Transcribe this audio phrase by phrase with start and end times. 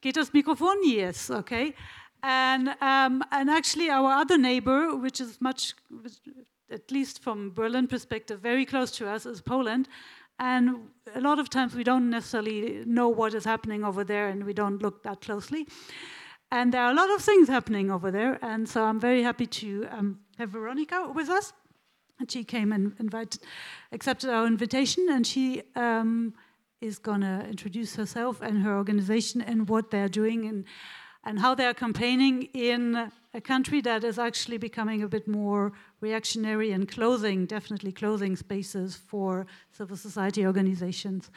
[0.00, 0.76] Geht das Mikrofon?
[0.82, 1.74] Yes, okay.
[2.22, 5.74] And, um, and actually, our other neighbor, which is much,
[6.70, 9.88] at least from Berlin perspective, very close to us, is Poland.
[10.38, 14.44] And a lot of times we don't necessarily know what is happening over there and
[14.44, 15.66] we don't look that closely.
[16.50, 18.38] And there are a lot of things happening over there.
[18.42, 21.52] And so I'm very happy to um, have Weronika with us.
[22.18, 23.42] And she came and invited,
[23.92, 26.34] accepted our invitation, and she um,
[26.80, 30.64] is going to introduce herself and her organization and what they're doing and
[31.24, 35.72] and how they are campaigning in a country that is actually becoming a bit more
[36.00, 41.30] reactionary and closing, definitely closing spaces for civil society organizations.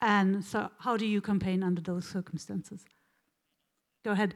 [0.00, 2.84] And so, how do you campaign under those circumstances?
[4.04, 4.34] Go ahead.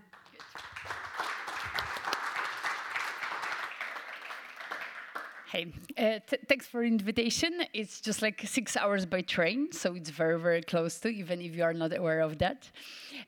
[5.52, 5.66] Hey,
[5.98, 7.62] uh, thanks for invitation.
[7.74, 11.56] It's just like six hours by train, so it's very, very close to, even if
[11.56, 12.70] you are not aware of that.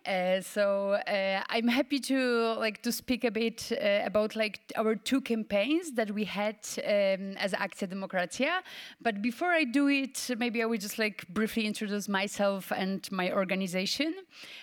[0.07, 4.95] Uh, so uh, I'm happy to like to speak a bit uh, about like our
[4.95, 8.61] two campaigns that we had um, as Akcja Demokracja.
[9.01, 13.33] But before I do it, maybe I will just like briefly introduce myself and my
[13.33, 14.15] organization.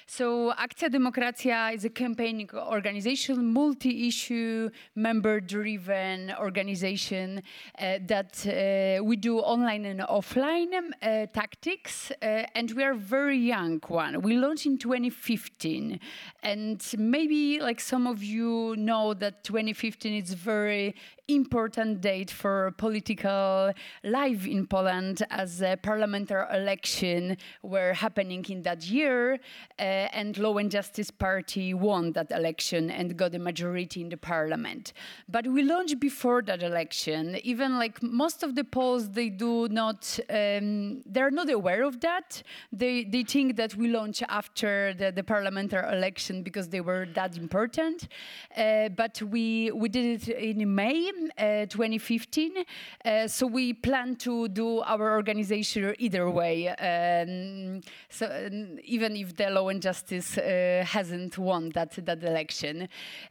[0.08, 7.44] So Akcja Demokracja is a campaigning organization, multi-issue, member-driven organization
[7.80, 14.22] that uh, we do online and offline uh, tactics, and we are very young one.
[14.22, 16.00] We launched in 2015,
[16.44, 20.96] and maybe like some of you know that 2015 is very
[21.36, 28.86] important date for political life in Poland as a parliamentary election were happening in that
[28.86, 34.10] year, uh, and Law and Justice Party won that election and got a majority in
[34.10, 34.94] the parliament.
[35.28, 37.38] But we launched before that election.
[37.44, 42.44] Even like most of the Poles, they do not, um, they're not aware of that.
[42.72, 47.38] They they think that we launch after the, the parliamentary election because they were that
[47.38, 48.08] important.
[48.56, 52.52] Uh, but we we did it in May 2015.
[53.06, 56.68] Uh, so we plan to do our organization either way.
[56.70, 62.88] Um, so um, even if the Law and Justice uh, hasn't won that that election,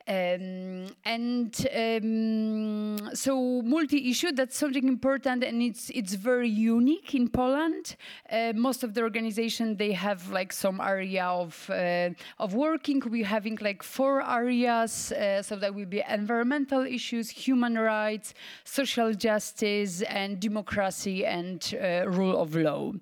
[0.07, 7.97] um, and um, so multi-issue that's something important, and it's it's very unique in Poland.
[8.31, 13.03] Uh, most of the organization they have like some area of uh, of working.
[13.05, 18.35] We're having like four areas, uh, so that will be environmental issues, human rights,
[18.65, 22.93] social justice, and democracy and uh, rule of law.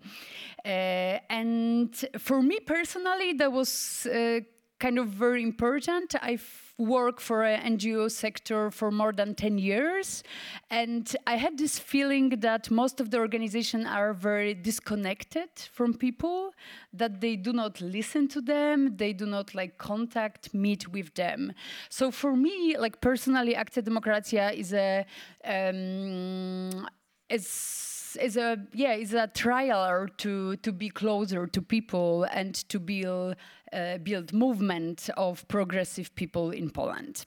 [0.65, 4.41] Uh, and for me personally, that was uh,
[4.79, 6.15] kind of very important.
[6.21, 6.39] I
[6.79, 10.23] worked for an NGO sector for more than 10 years,
[10.71, 16.53] and I had this feeling that most of the organizations are very disconnected from people,
[16.93, 21.53] that they do not listen to them, they do not like contact, meet with them.
[21.89, 25.07] So for me, like personally, Akcja Demokracja is a
[25.45, 26.87] um,
[27.29, 32.79] is is a yeah is a trial to to be closer to people and to
[32.81, 33.37] build
[33.73, 37.25] uh, build movement of progressive people in Poland.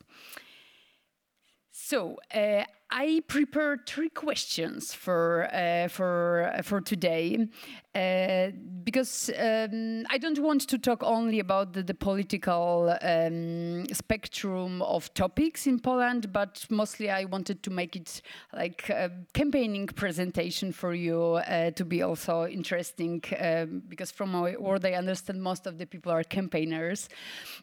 [1.72, 7.48] So uh, I prepared three questions for uh, for uh, for today,
[7.94, 8.48] uh,
[8.84, 15.14] because um, I don't want to talk only about the, the political um, spectrum of
[15.14, 18.24] topics in Poland, but mostly I wanted to make it
[18.54, 24.84] like a campaigning presentation for you uh, to be also interesting, um, because from what
[24.84, 27.08] I understand, most of the people are campaigners.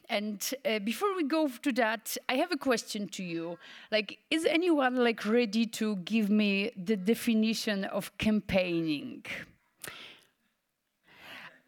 [0.09, 3.57] And uh, before we go to that, I have a question to you.
[3.91, 9.23] Like, is anyone like like ready to give me the definition of campaigning.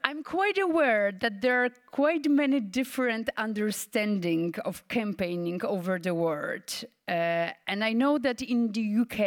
[0.03, 6.85] I'm quite aware that there are quite many different understanding of campaigning over the world.
[7.07, 9.19] Uh, and I know that in the UK,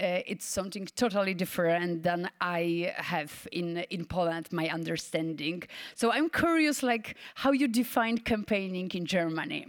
[0.00, 5.64] uh, it's something totally different than I have in, in Poland, my understanding.
[5.94, 9.66] So I'm curious, like, how you define campaigning in Germany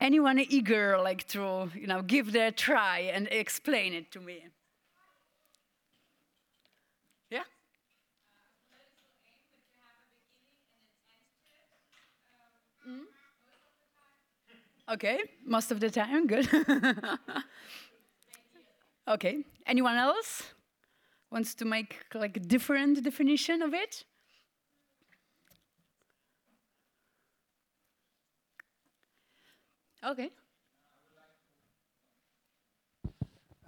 [0.00, 4.46] anyone eager like to you know give their try and explain it to me.
[7.30, 7.44] Yeah?
[12.88, 13.04] Mm.
[14.92, 16.48] okay most of the time good.
[19.08, 20.54] Okay anyone else
[21.30, 24.04] wants to make like a different definition of it
[30.04, 30.30] Okay.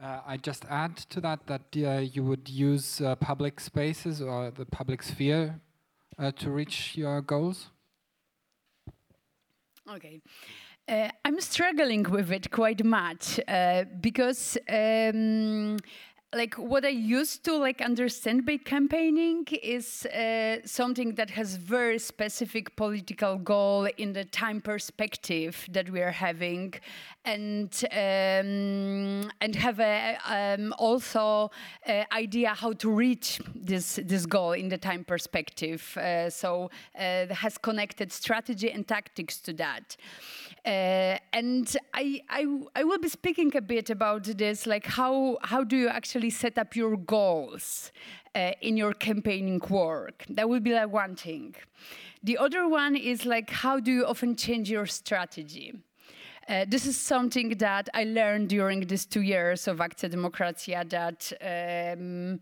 [0.03, 4.51] Uh, I just add to that that uh, you would use uh, public spaces or
[4.51, 5.61] the public sphere
[6.19, 7.71] uh, to reach your goals?
[9.89, 10.21] Okay.
[10.89, 15.79] Uh, I'm struggling with it quite much uh, because um,
[16.35, 21.99] like what I used to like understand by campaigning is uh, something that has very
[21.99, 26.75] specific political goal in the time perspective that we are having,
[27.25, 31.51] and um, and have a um, also
[31.87, 35.97] uh, idea how to reach this this goal in the time perspective.
[35.99, 39.97] Uh, so uh, has connected strategy and tactics to that.
[40.65, 42.47] Uh, and I, I,
[42.77, 46.59] I will be speaking a bit about this, like how, how do you actually set
[46.59, 47.93] up your goals
[48.35, 50.25] uh, in your campaigning work?
[50.29, 51.55] That will be like one thing.
[52.23, 55.75] The other one is like how do you often change your strategy?
[56.49, 61.33] Uh, this is something that I learned during these two years of Akcja Demokracja that
[61.41, 62.41] um,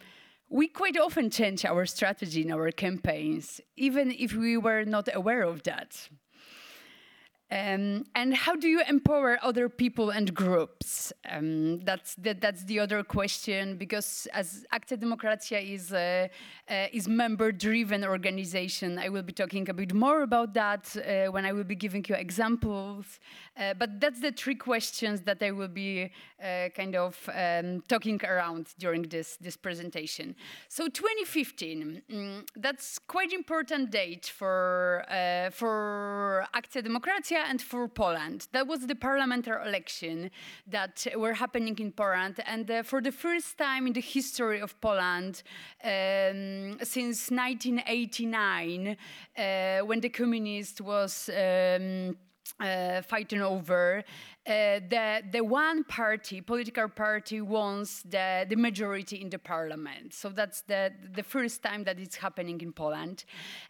[0.48, 5.42] we quite often change our strategy in our campaigns, even if we were not aware
[5.42, 6.08] of that.
[7.52, 11.12] Um, and how do you empower other people and groups?
[11.28, 16.30] Um, that's the, that's the other question because as Akcja Demokracja is a,
[16.70, 21.44] uh, is member-driven organization, I will be talking a bit more about that uh, when
[21.44, 23.18] I will be giving you examples.
[23.56, 26.08] Uh, but that's the three questions that I will be uh,
[26.74, 30.34] kind of um, talking around during this this presentation.
[30.68, 38.48] So 2015, mm, that's quite important date for uh, for Akcja Demokracja and for Poland.
[38.52, 40.30] That was the parliamentary election
[40.66, 44.80] that were happening in Poland, and uh, for the first time in the history of
[44.80, 45.42] Poland
[45.84, 48.96] um, since 1989,
[49.36, 51.28] uh, when the communist was.
[51.28, 52.16] Um,
[52.58, 54.02] uh, fighting over.
[54.46, 60.14] Uh, the the one party, political party, wants the the majority in the parliament.
[60.14, 63.24] So that's the the first time that it's happening in Poland,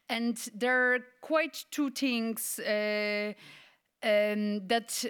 [0.09, 2.59] and there are quite two things.
[2.59, 3.33] Uh,
[4.03, 5.05] um, that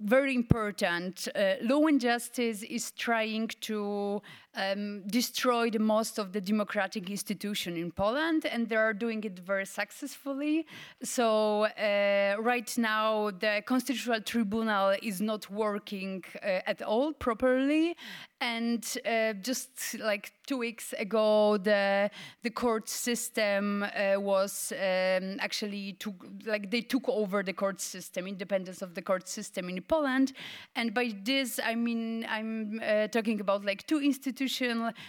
[0.00, 1.28] very important.
[1.34, 4.22] Uh, law and justice is trying to
[4.58, 9.38] um, destroy the most of the democratic institution in Poland, and they are doing it
[9.38, 10.66] very successfully.
[11.02, 17.96] So uh, right now, the Constitutional Tribunal is not working uh, at all properly,
[18.40, 22.10] and uh, just like two weeks ago, the
[22.42, 28.26] the court system uh, was um, actually took like they took over the court system,
[28.26, 30.32] independence of the court system in Poland,
[30.74, 34.47] and by this I mean I'm uh, talking about like two institutions.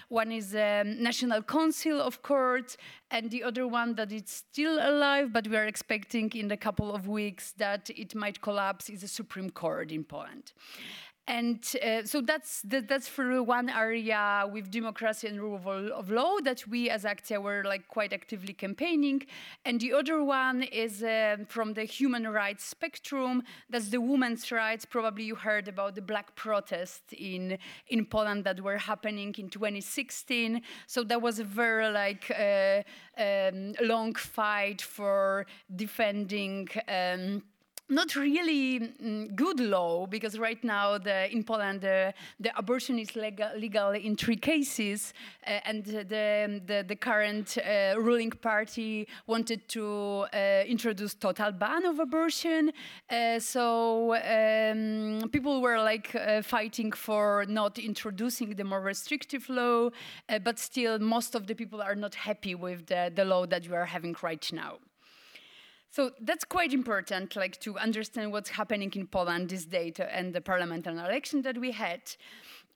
[0.09, 2.77] One is the um, National Council of Courts,
[3.11, 6.93] and the other one that is still alive, but we are expecting in a couple
[6.93, 10.53] of weeks that it might collapse is the Supreme Court in Poland
[11.29, 15.61] and uh, so that's that, that's for one area with democracy and rule
[15.93, 19.21] of, law that we as Akcja were like quite actively campaigning,
[19.63, 23.43] and the other one is uh, from the human rights spectrum.
[23.69, 24.85] That's the women's rights.
[24.85, 27.59] Probably you heard about the black protests in
[27.89, 30.63] in Poland that were happening in 2016.
[30.87, 32.81] So that was a very like uh,
[33.21, 35.45] um, long fight for
[35.75, 36.67] defending.
[36.87, 37.43] Um,
[37.89, 43.15] not really mm, good law because right now the, in Poland the, the abortion is
[43.15, 45.13] legal, legal in three cases
[45.45, 51.85] uh, and the, the, the current uh, ruling party wanted to uh, introduce total ban
[51.85, 52.71] of abortion
[53.09, 59.89] uh, so um, people were like uh, fighting for not introducing the more restrictive law
[60.43, 63.75] but still most of the people are not happy with the, the law that we
[63.75, 64.77] are having right now.
[65.91, 70.41] So that's quite important, like to understand what's happening in Poland this day and the
[70.41, 72.01] parliamentary election that we had.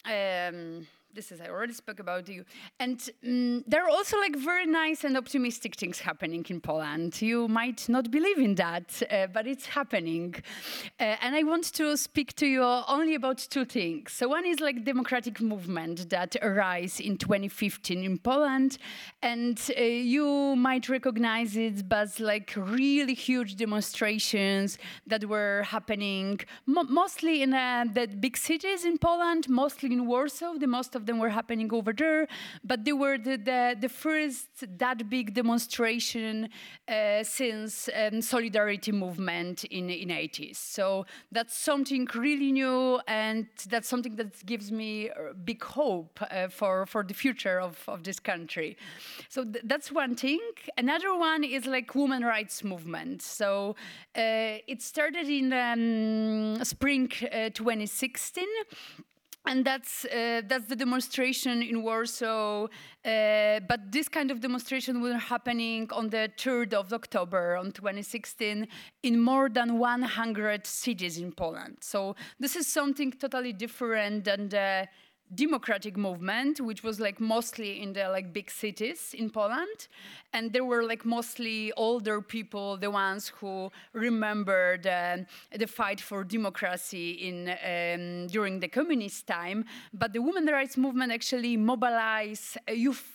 [0.06, 2.44] Um, this is I already spoke about you.
[2.80, 7.22] And um, there are also like very nice and optimistic things happening in Poland.
[7.22, 10.36] You might not believe in that, uh, but it's happening.
[11.00, 14.14] Uh, and I want to speak to you only about two things.
[14.14, 18.78] So one is like democratic movement that arise in 2015 in Poland,
[19.22, 24.78] and uh, you might recognize it but like really huge demonstrations
[25.08, 30.54] that were happening mo mostly in uh, the big cities in Poland, mostly in Warsaw,
[30.58, 32.28] the most of of them were happening over there,
[32.64, 36.50] but they were the, the, the first that big demonstration
[36.88, 40.58] uh, since um, solidarity movement in in 80s.
[40.58, 45.10] So that's something really new, and that's something that gives me
[45.44, 48.78] big hope uh, for for the future of, of this country.
[49.30, 50.42] So th that's one thing.
[50.78, 53.22] Another one is like women rights movement.
[53.22, 53.76] So
[54.24, 58.48] uh, it started in um, spring uh, 2016
[59.46, 62.66] and that's uh, that's the demonstration in Warsaw.
[62.66, 68.68] Uh, but this kind of demonstration was happening on the 3rd of October on 2016
[69.04, 71.78] in more than 100 cities in Poland.
[71.82, 74.88] So this is something totally different than the
[75.34, 79.88] democratic movement which was like mostly in the like big cities in poland.
[80.34, 85.18] And there were like mostly older people the ones who remembered uh,
[85.56, 89.66] the fight for democracy in um, during the communist time.
[89.94, 93.13] But the women rights movement actually mobilized youth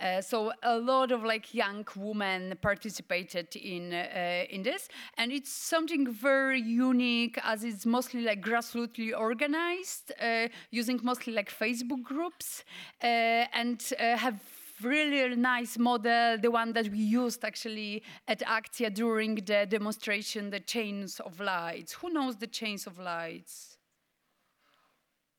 [0.00, 4.88] uh, so a lot of like young women participated in uh, in this,
[5.18, 11.50] and it's something very unique as it's mostly like grassrootsly organized, uh, using mostly like
[11.50, 12.64] Facebook groups,
[13.02, 13.06] uh,
[13.52, 14.40] and uh, have
[14.82, 20.60] really nice model, the one that we used actually at Akcja during the demonstration, the
[20.60, 21.92] chains of lights.
[21.94, 23.76] Who knows the chains of lights?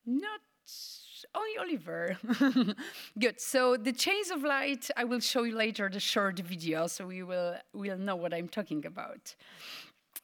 [0.06, 0.40] Not
[1.34, 2.16] only Oliver.
[3.18, 3.40] Good.
[3.40, 7.22] So the chains of light, I will show you later the short video, so we
[7.22, 9.34] will will know what I'm talking about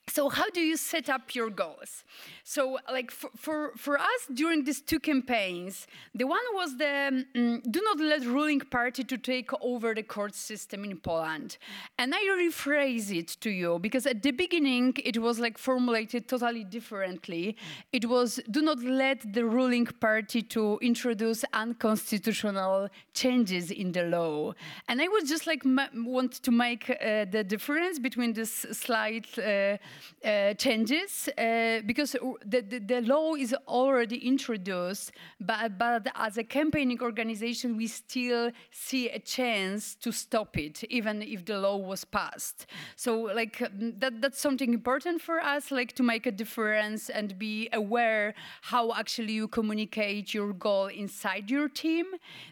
[0.09, 2.05] so how do you set up your goals?
[2.45, 7.61] So like for, for, for us during these two campaigns the one was the um,
[7.71, 11.59] do not let ruling party to take over the court system in poland.
[11.99, 16.65] And i rephrase it to you because at the beginning it was like formulated totally
[16.65, 17.57] differently.
[17.93, 24.55] It was do not let the ruling party to introduce unconstitutional changes in the law.
[24.89, 29.77] And i would just like want to make uh, the difference between this slide uh,
[30.25, 32.13] uh, changes uh, because
[32.45, 38.51] the, the, the, law is already introduced, but, but as a campaigning organization, we still
[38.71, 42.67] see a chance to stop it, even if the law was passed.
[42.97, 47.39] So, like um, that, that's something important for us, like to make a difference and
[47.39, 52.07] be aware how actually you communicate your goal inside your team.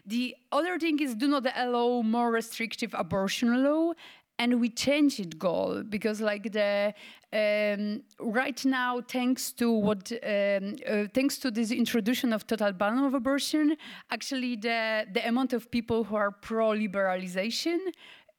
[0.05, 3.93] The other thing is do not allow more restrictive abortion law
[4.39, 6.93] and we changed goal because like the
[7.33, 12.99] um, right now thanks to what um, uh, thanks to this introduction of total ban
[12.99, 13.75] of abortion
[14.11, 17.79] actually the the amount of people who are pro liberalization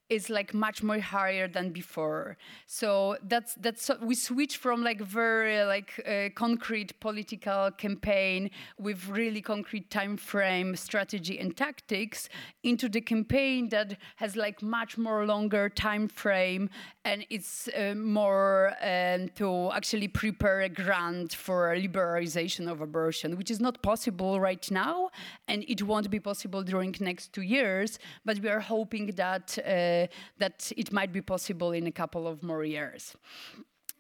[0.09, 2.37] is like much more higher than before.
[2.67, 9.43] So that's that's we switch from like very like uh, concrete political campaign with really
[9.43, 12.29] concrete time frame strategy and tactics
[12.63, 16.71] into the campaign that has like much more longer time frame
[17.05, 23.51] and it's uh, more um, to actually prepare a grant for liberalization of abortion which
[23.51, 25.11] is not possible right now
[25.49, 29.98] and it won't be possible during next two years but we are hoping that uh,
[30.39, 33.17] that it might be possible in a couple of more years.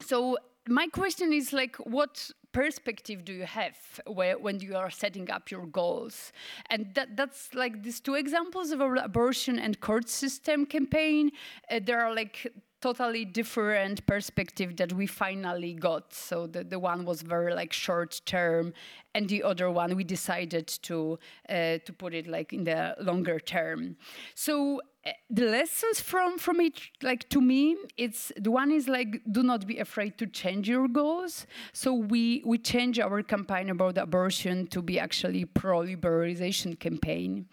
[0.00, 0.36] So
[0.68, 3.76] my question is like, what perspective do you have
[4.06, 6.32] where, when you are setting up your goals?
[6.70, 11.30] And that, that's like these two examples of abortion and court system campaign.
[11.70, 16.12] Uh, there are like totally different perspective that we finally got.
[16.14, 18.73] So the, the one was very like short term,
[19.14, 21.18] and the other one we decided to
[21.49, 23.97] uh, to put it like in the longer term.
[24.35, 29.20] So uh, the lessons from from it like to me it's the one is like
[29.30, 33.97] do not be afraid to change your goals so we we change our campaign about
[33.97, 37.47] abortion to be actually pro liberalization campaign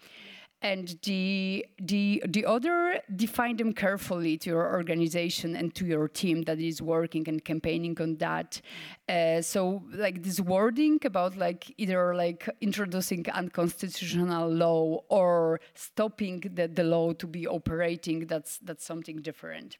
[0.66, 6.42] and the the the other define them carefully to your organization and to your team
[6.42, 8.60] that is working and campaigning on that.
[9.08, 16.66] Uh, so like this wording about like either like introducing unconstitutional law or stopping the,
[16.66, 19.78] the law to be operating that's that's something different.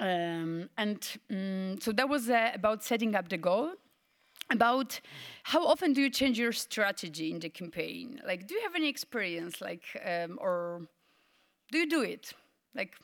[0.00, 3.72] Um, and um, so that was uh, about setting up the goal
[4.50, 5.00] about
[5.42, 8.20] how often do you change your strategy in the campaign?
[8.26, 10.82] Like, do you have any experience, like, um, or
[11.70, 12.32] do you do it?
[12.74, 12.94] Like,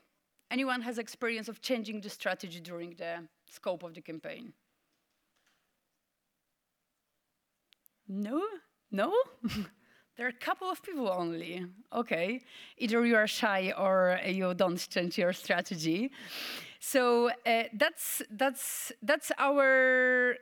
[0.50, 4.52] anyone has experience of changing the strategy during the scope of the campaign?
[8.08, 8.42] No?
[8.90, 9.12] No?
[10.16, 11.66] there are a couple of people only.
[11.92, 12.40] Okay.
[12.78, 16.10] Either you are shy or you don't change your strategy.
[16.80, 20.36] So uh, that's that's that's our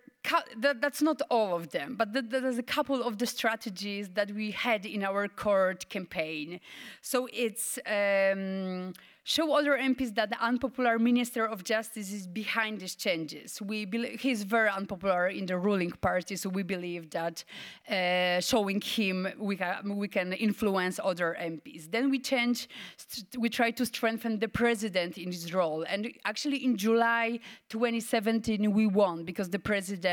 [0.57, 4.50] that, that's not all of them, but there's a couple of the strategies that we
[4.52, 6.61] had in our court campaign.
[7.00, 8.93] So it's um,
[9.25, 13.61] show other MPs that the unpopular Minister of Justice is behind these changes.
[13.62, 13.87] We
[14.19, 17.45] he's very unpopular in the ruling party, so we believe that
[17.88, 21.91] uh, showing him we, can, we can influence other MPs.
[21.91, 22.69] Then we change,
[23.38, 25.85] we try to strengthen the president in his role.
[25.88, 30.12] And actually, in July 2017, we won because the president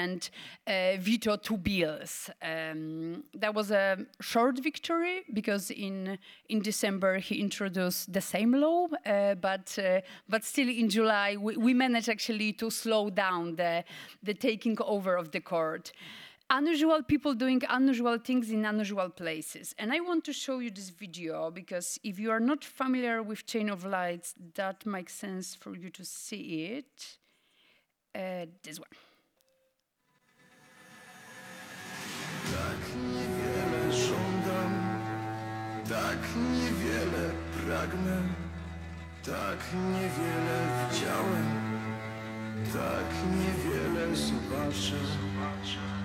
[0.68, 2.30] uh, vetoed two bills.
[2.42, 8.88] Um, that was a short victory because in in December he introduced the same law
[9.06, 13.84] uh, but uh, but still in July we, we, managed actually to slow down the
[14.24, 15.92] the taking over of the court.
[16.52, 19.76] Unusual people doing unusual things in unusual places.
[19.78, 23.46] And I want to show you this video because if you are not familiar with
[23.46, 27.18] Chain of Lights, that makes sense for you to see it.
[28.16, 29.09] Uh, this one.
[32.52, 32.82] Tak
[33.14, 34.74] niewiele żądam,
[35.90, 36.20] tak
[36.54, 38.18] niewiele pragnę.
[39.26, 40.58] Tak niewiele
[40.90, 41.46] widziałem,
[42.74, 45.99] tak niewiele zobaczę.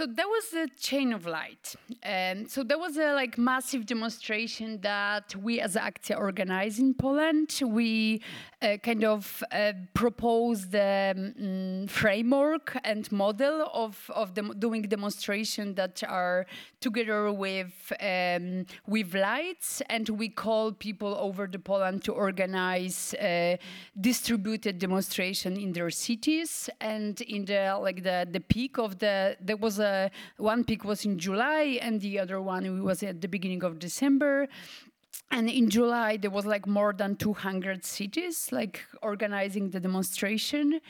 [0.00, 1.74] So that was the chain of light.
[2.02, 7.60] Um, so there was a like massive demonstration that we as Akcja organized in Poland.
[7.62, 8.22] We
[8.62, 15.74] uh, kind of uh, proposed the um, framework and model of, of the doing demonstration
[15.74, 16.46] that are
[16.80, 23.58] together with um, with lights, and we call people over the Poland to organize uh,
[24.00, 29.58] distributed demonstration in their cities and in the like the the peak of the there
[29.58, 29.89] was a
[30.36, 34.48] one peak was in July and the other one was at the beginning of December.
[35.32, 40.80] And in July there was like more than 200 cities like organizing the demonstration.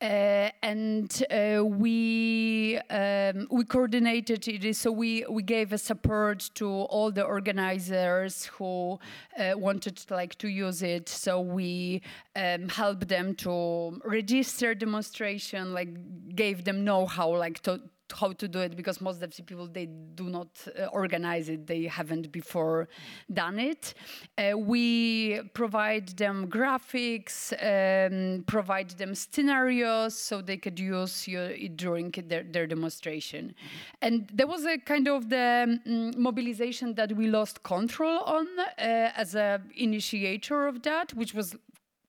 [0.00, 6.66] Uh, and uh, we um, we coordinated it so we we gave a support to
[6.66, 8.98] all the organizers who
[9.38, 11.08] uh, wanted like to use it.
[11.08, 12.02] So we
[12.34, 15.90] um, helped them to register demonstration like
[16.34, 17.80] gave them know-how like to
[18.12, 21.66] how to do it because most of the people they do not uh, organize it.
[21.66, 22.88] They haven't before
[23.32, 23.94] done it.
[24.36, 32.10] Uh, we provide them graphics um, provide them scenarios so they could use it during
[32.10, 33.54] their, their demonstration.
[34.02, 39.12] And there was a kind of the um, mobilization that we lost control on uh,
[39.16, 41.56] as a initiator of that which was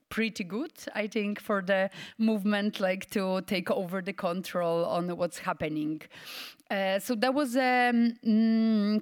[0.10, 5.40] pretty good, I think, for the movement, like to take over the control on what's
[5.40, 6.02] happening.
[6.70, 9.02] Uh, so that was um, mm,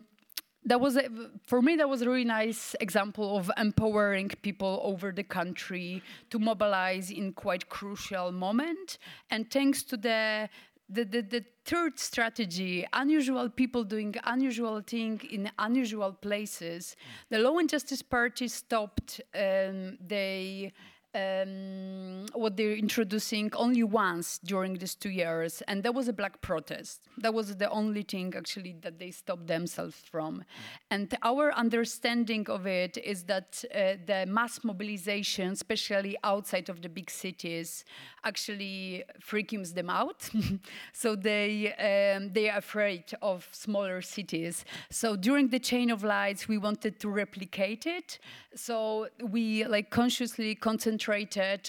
[0.65, 1.09] that was a,
[1.45, 6.39] for me that was a really nice example of empowering people over the country to
[6.39, 8.97] mobilize in quite crucial moment
[9.29, 10.49] and thanks to the
[10.89, 16.95] the, the, the third strategy unusual people doing unusual thing in unusual places
[17.29, 20.71] the law and justice party stopped um, they
[21.15, 26.41] um, what they're introducing only once during these two years, and that was a black
[26.41, 27.01] protest.
[27.17, 30.43] That was the only thing actually that they stopped themselves from.
[30.89, 36.89] And our understanding of it is that uh, the mass mobilization, especially outside of the
[36.89, 37.85] big cities,
[38.23, 40.29] actually freaks them out.
[40.93, 44.65] so they um, they are afraid of smaller cities.
[44.89, 48.17] So during the chain of lights, we wanted to replicate it.
[48.55, 51.02] So we like consciously concentrated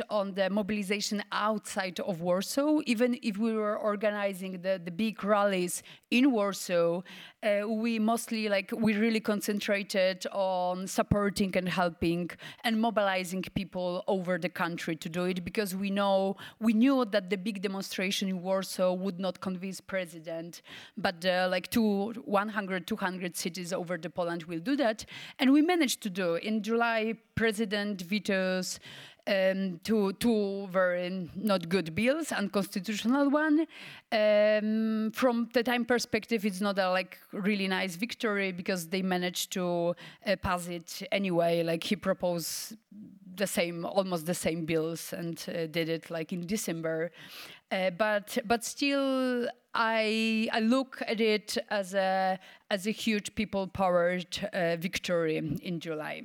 [0.09, 5.83] on the mobilization outside of Warsaw, even if we were organizing the, the big rallies
[6.15, 7.03] in Warsaw
[7.43, 12.31] uh, we mostly like we really concentrated on supporting and helping
[12.63, 17.31] and mobilizing people over the country to do it because we know we knew that
[17.31, 20.63] the big demonstration in Warsaw would not convince president
[20.97, 25.05] but uh, like two 100 200 cities over the Poland will do that
[25.41, 28.79] and we managed to do in July president vetoes
[29.27, 33.67] um, two, two very not good bills, unconstitutional one.
[34.13, 39.03] Um, from the time perspective perspective, it's not a like really nice victory because they
[39.03, 39.95] managed to
[40.27, 41.63] uh, pass it anyway.
[41.63, 42.77] Like he proposed
[43.37, 47.11] the same, almost the same bills, and uh, did it like in December.
[47.73, 52.39] Uh, but but still, I I look at it as a
[52.71, 56.23] as a huge people powered uh, victory in July.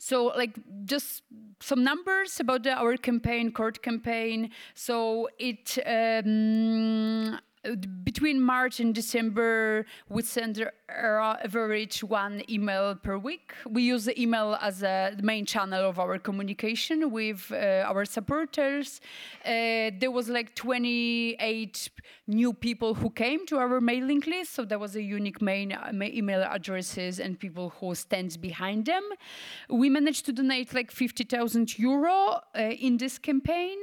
[0.00, 1.24] So, like, just
[1.60, 4.50] some numbers about the, our campaign, court campaign.
[4.74, 7.36] So, it um,
[8.04, 13.52] between March and December, we send average one email per week.
[13.68, 19.00] We use the email as a main channel of our communication with uh, our supporters.
[19.44, 21.90] Uh, there was like 28
[22.26, 25.92] new people who came to our mailing list, so there was a unique main uh,
[26.02, 29.02] email addresses and people who stands behind them.
[29.68, 33.78] We managed to donate like 50,000 euro uh, in this campaign.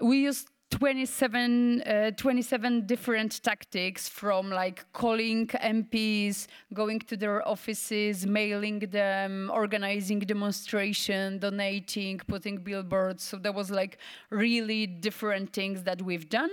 [0.00, 8.26] We used 27, uh, 27 different tactics from like calling MPs, going to their offices,
[8.26, 13.22] mailing them, organizing demonstration, donating, putting billboards.
[13.22, 13.98] So there was like
[14.30, 16.50] really different things that we've done.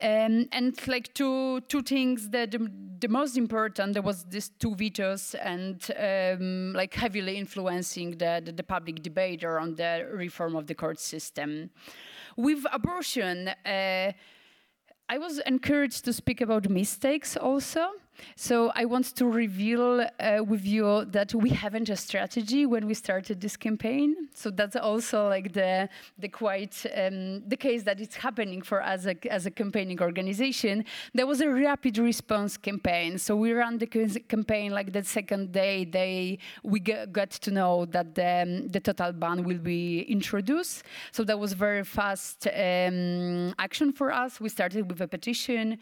[0.00, 2.70] Um, and like two two things that the,
[3.00, 8.52] the, most important there was these two vetoes and um, like heavily influencing the, the,
[8.52, 11.70] the public debate around the reform of the court system.
[12.38, 14.12] With abortion, uh,
[15.08, 17.88] I was encouraged to speak about mistakes also.
[18.36, 22.94] So I want to reveal uh, with you that we haven't a strategy when we
[22.94, 24.28] started this campaign.
[24.34, 28.98] So that's also like the the quite um, the case that it's happening for us
[28.98, 30.84] as a, as a campaigning organization.
[31.14, 33.18] There was a rapid response campaign.
[33.18, 35.84] So we ran the campaign like the second day.
[35.84, 40.82] They we got to know that the, um, the total ban will be introduced.
[41.12, 44.40] So that was very fast um, action for us.
[44.40, 45.78] We started with a petition,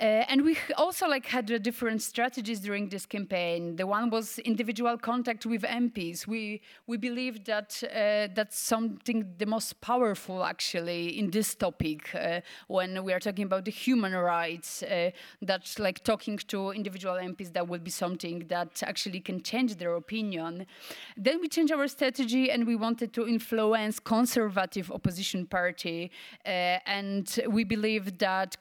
[0.00, 3.74] uh, and we also like had a different different strategies during this campaign.
[3.74, 6.26] The one was individual contact with MPs.
[6.26, 12.40] We we believe that uh, that's something the most powerful actually in this topic uh,
[12.68, 14.82] when we are talking about the human rights.
[14.82, 19.76] Uh, that like talking to individual MPs that will be something that actually can change
[19.76, 20.66] their opinion.
[21.16, 26.10] Then we changed our strategy and we wanted to influence conservative opposition party,
[26.44, 28.56] uh, and we believe that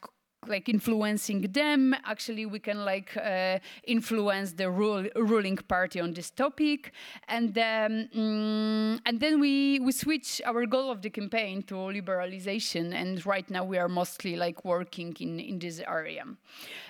[0.47, 1.93] like influencing them.
[2.05, 6.93] Actually we can like uh, influence the rule, ruling party on this topic.
[7.27, 12.93] And then um, and then we we switch our goal of the campaign to liberalization.
[12.93, 16.23] And right now we are mostly like working in in this area.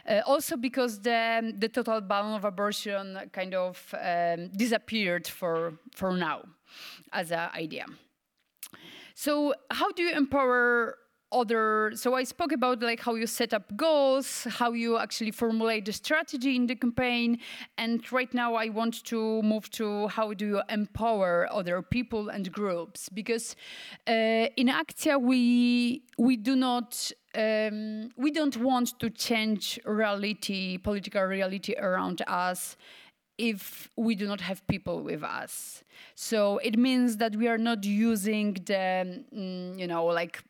[0.07, 6.13] Uh, also because the the total ban of abortion kind of um, disappeared for for
[6.13, 6.43] now
[7.12, 7.85] as an idea.
[9.15, 10.98] So how do you empower
[11.32, 15.86] other so i spoke about like how you set up goals how you actually formulate
[15.86, 17.38] the strategy in the campaign
[17.78, 22.52] and right now i want to move to how do you empower other people and
[22.52, 23.56] groups because
[24.08, 31.22] uh, in Akcja we we do not um, we don't want to change reality political
[31.24, 32.76] reality around us
[33.39, 35.82] if we do not have people with us.
[36.13, 40.44] So it means that we are not using the, mm, you know, like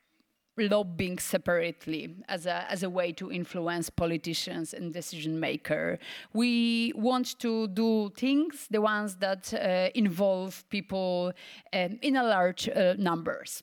[0.59, 5.99] lobbying separately as a, as a way to influence politicians and decision maker.
[6.33, 11.33] We want to do things, the ones that uh, involve people
[11.73, 13.61] um, in a large uh, numbers.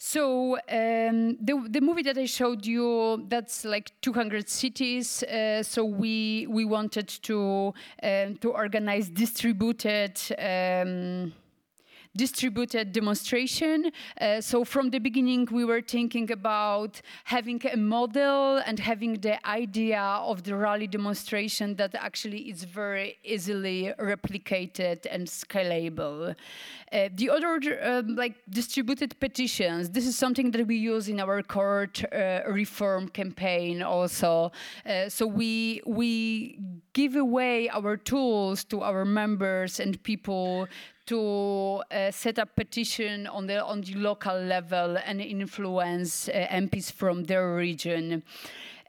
[0.00, 5.24] So um, the the movie that I showed you, that's like 200 cities.
[5.24, 7.74] Uh, so we we wanted to
[8.04, 10.20] um, to organize distributed.
[12.16, 13.92] Distributed demonstration.
[14.20, 19.36] Uh, so from the beginning, we were thinking about having a model and having the
[19.46, 26.34] idea of the rally demonstration that actually is very easily replicated and scalable.
[26.90, 31.42] Uh, the other, um, like distributed petitions, this is something that we use in our
[31.42, 34.50] court uh, reform campaign also.
[34.86, 36.58] Uh, so we we
[36.94, 40.66] give away our tools to our members and people
[41.08, 46.92] to uh, set up petition on the on the local level and influence uh, MPs
[46.92, 48.22] from their region.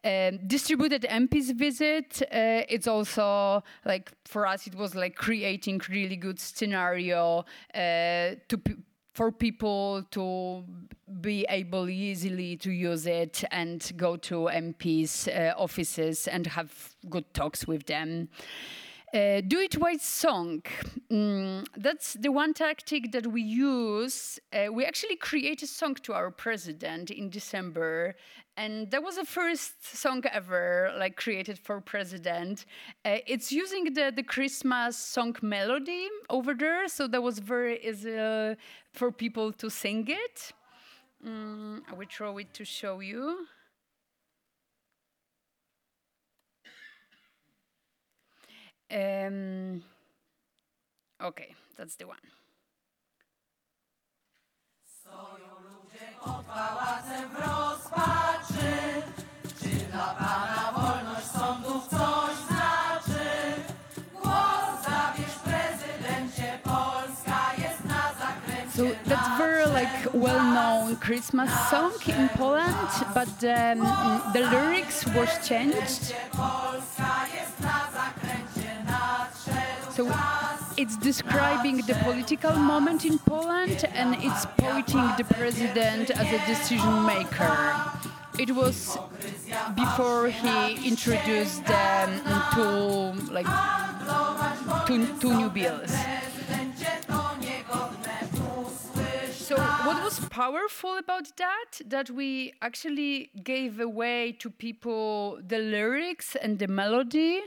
[0.04, 2.22] Um, distributed MPs visit.
[2.24, 8.62] Uh, it's also like for us, it was like creating really good scenario uh, to
[9.14, 10.64] for people to
[11.22, 17.34] be able easily to use it and go to MPs' uh, offices and have good
[17.34, 18.30] talks with them.
[19.12, 20.62] Uh, do it white song.
[21.12, 24.40] Mm, that's the one tactic that we use.
[24.54, 28.16] Uh, we actually create a song to our president in December,
[28.56, 32.66] and that was the first song ever like created for president.
[33.04, 38.16] Uh, it's using the the Christmas song melody over there, so that was very easy
[38.16, 38.54] uh,
[38.94, 40.54] for people to sing it.
[41.26, 43.48] Mm, I will throw it to show you.
[48.92, 49.84] Um,
[51.22, 52.18] okay, that's the one.
[68.80, 73.80] So that's very like well-known Christmas song in Poland, but um,
[74.32, 76.16] the lyrics was changed.
[80.00, 80.10] So
[80.78, 87.06] it's describing the political moment in Poland and it's pointing the president as a decision
[87.06, 87.54] maker.
[88.40, 88.98] It was
[89.76, 92.12] before he introduced um,
[92.54, 93.50] two like
[94.88, 95.92] two, two new bills.
[99.50, 101.82] So what was powerful about that?
[101.86, 107.42] That we actually gave away to people the lyrics and the melody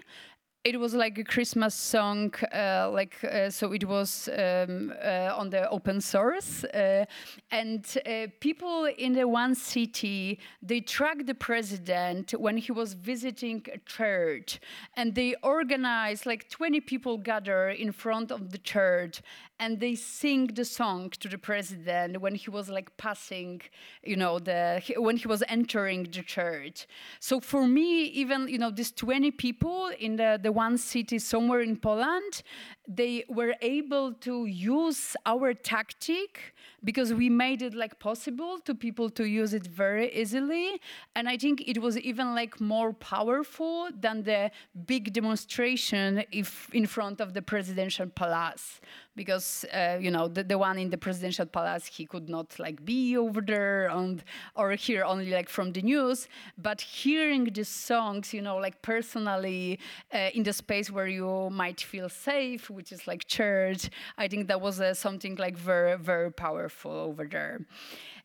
[0.64, 3.72] it was like a Christmas song, uh, like uh, so.
[3.72, 7.04] It was um, uh, on the open source, uh,
[7.50, 13.66] and uh, people in the one city they tracked the president when he was visiting
[13.72, 14.60] a church,
[14.96, 19.20] and they organized like twenty people gather in front of the church,
[19.58, 23.60] and they sing the song to the president when he was like passing,
[24.04, 26.86] you know, the when he was entering the church.
[27.18, 31.60] So for me, even you know, these twenty people in the the one city somewhere
[31.60, 32.42] in Poland,
[32.88, 39.08] they were able to use our tactic because we made it like possible to people
[39.10, 40.80] to use it very easily.
[41.14, 44.50] And i think it was even like more powerful than the
[44.86, 48.80] big demonstration if in front of the presidential palace
[49.14, 52.84] because uh, you know the, the one in the presidential palace he could not like
[52.84, 56.28] be over there and or hear only like from the news.
[56.56, 59.78] But hearing these songs you know like personally
[60.14, 63.90] uh, in the space where you might feel safe which is like church.
[64.18, 67.66] I think that was uh, something like very very powerful over there.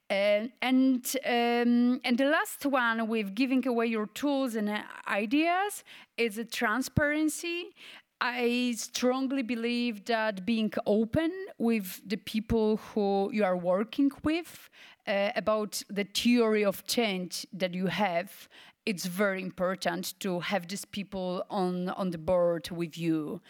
[0.09, 5.83] Uh, and um, and the last one with giving away your tools and uh, ideas
[6.17, 7.75] is a transparency.
[8.19, 14.69] I strongly believe that being open with the people who you are working with
[15.07, 18.49] uh, about the theory of change that you have
[18.87, 23.41] it's very important to have these people on on the board with you.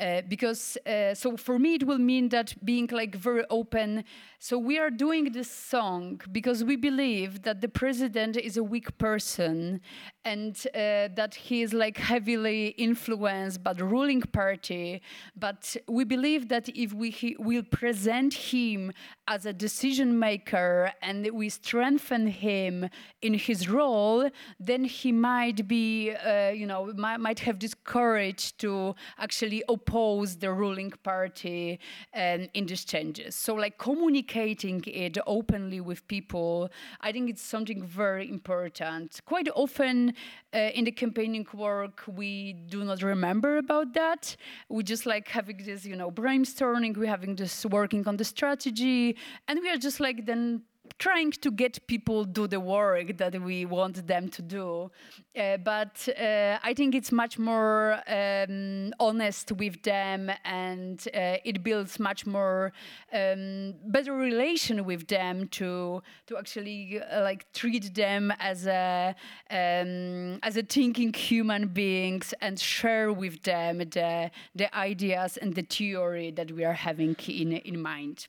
[0.00, 4.04] Uh, because uh, so for me it will mean that being like very open.
[4.38, 8.96] So we are doing this song because we believe that the president is a weak
[8.96, 9.80] person
[10.24, 15.02] and uh, that he is like heavily influenced by the ruling party.
[15.36, 18.92] But we believe that if we will present him
[19.28, 22.88] as a decision maker and we strengthen him
[23.20, 28.56] in his role then he might be, uh, you know, might, might, have this courage
[28.58, 31.78] to actually oppose the ruling party
[32.14, 33.34] um, in these changes.
[33.34, 36.70] So, like communicating it openly with people,
[37.00, 39.20] I think it's something very important.
[39.24, 40.14] Quite often
[40.54, 44.36] uh, in the campaigning work, we do not remember about that.
[44.68, 49.16] We just like having this, you know, brainstorming, we're having this working on the strategy,
[49.48, 50.62] and we are just like then
[50.98, 54.90] trying to get people do the work that we want them to do.
[55.36, 61.62] Uh, but uh, i think it's much more um, honest with them and uh, it
[61.62, 62.72] builds much more
[63.12, 69.14] um, better relation with them to to actually uh, like treat them as a
[69.50, 75.62] um, as a thinking human beings and share with them the the ideas and the
[75.62, 78.26] theory that we are having in in mind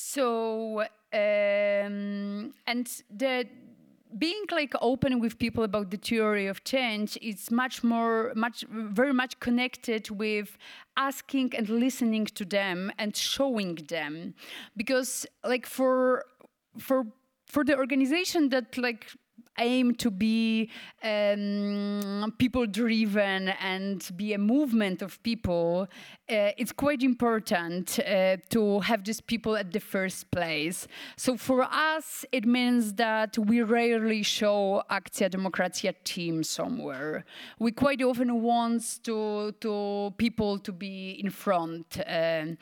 [0.00, 0.82] so
[1.12, 3.46] um, and the
[4.16, 9.12] being like open with people about the theory of change is much more much very
[9.12, 10.56] much connected with
[10.96, 14.34] asking and listening to them and showing them.
[14.76, 16.24] Because like for
[16.78, 17.04] for
[17.46, 19.10] for the organization that like
[19.58, 20.70] aim to be
[21.02, 25.88] um, people driven and be a movement of people,
[26.30, 30.86] uh, it's quite important uh, to have these people at the first place.
[31.16, 37.24] So for us, it means that we rarely show Akcja Demokracja team somewhere.
[37.58, 41.98] We quite often want to, to people to be in front.
[42.06, 42.56] Uh,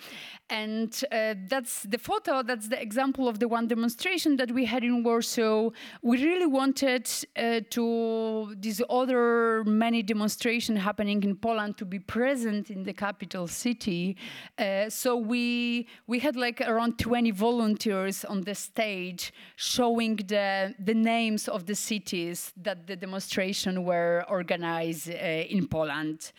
[0.49, 4.85] and uh, that's the photo, that's the example of the one demonstration that we had
[4.85, 5.71] in Warsaw.
[6.03, 12.71] We really wanted uh, to these other many demonstrations happening in Poland to be present
[12.71, 14.17] in the capital city.
[14.59, 20.95] Uh, so we we had like around 20 volunteers on the stage showing the the
[20.95, 26.33] names of the cities that the demonstration were organized uh, in Poland.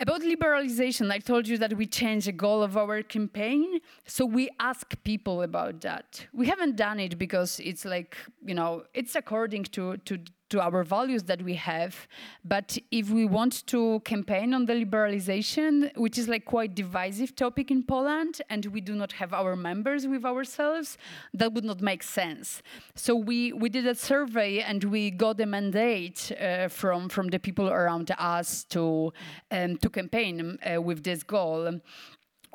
[0.00, 3.78] About liberalization, I told you that we changed the goal of our campaign.
[4.06, 6.26] So we ask people about that.
[6.32, 10.18] We haven't done it because it's like, you know, it's according to, to
[10.50, 12.06] to our values that we have.
[12.44, 17.70] But if we want to campaign on the liberalization, which is like quite divisive topic
[17.70, 20.98] in Poland, and we do not have our members with ourselves,
[21.32, 22.62] that would not make sense.
[22.94, 27.38] So we, we did a survey and we got a mandate uh, from, from the
[27.38, 29.12] people around us to,
[29.50, 31.80] um, to campaign uh, with this goal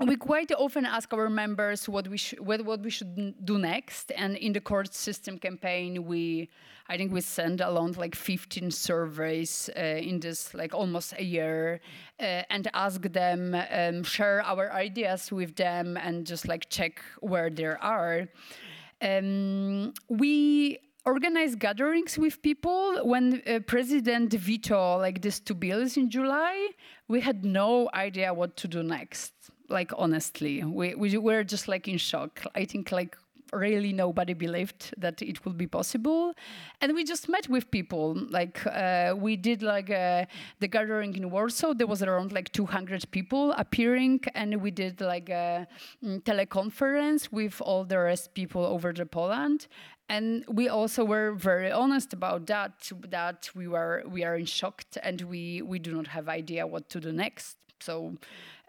[0.05, 4.37] we quite often ask our members what we what, what we should do next and
[4.37, 6.49] in the court system campaign we
[6.87, 11.81] i think we sent along like 15 surveys uh, in this like almost a year
[12.19, 17.49] uh, and ask them um, share our ideas with them and just like check where
[17.49, 18.27] they are.
[19.01, 22.99] Um, we organize gatherings with people.
[23.05, 26.69] When uh, president veto like these two bills in july
[27.07, 29.33] we had no idea what to do next
[29.69, 32.43] like honestly we, we were just like in shock.
[32.55, 33.15] I think like
[33.53, 36.33] really nobody believed that it would be possible.
[36.81, 40.25] And we just met with people like uh, we did like uh,
[40.59, 41.73] the gathering in warsaw.
[41.73, 45.67] There was around like 200 people appearing and we did like a
[46.03, 49.67] mm, teleconference with all the rest people over the poland.
[50.11, 54.83] And we also were very honest about that that we were we are in shock
[55.03, 58.15] and we we do not have idea what to do next so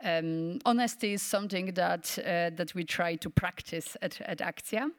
[0.05, 4.91] um, honesty is something that uh, that we try to practice at, at Akcja.